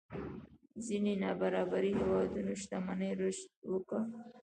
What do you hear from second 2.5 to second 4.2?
شتمنۍ رشد وکړي.